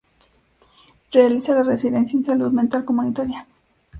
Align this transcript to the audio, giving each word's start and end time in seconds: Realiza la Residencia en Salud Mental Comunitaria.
Realiza 1.11 1.53
la 1.53 1.61
Residencia 1.61 2.17
en 2.17 2.23
Salud 2.25 2.51
Mental 2.51 2.83
Comunitaria. 2.83 3.45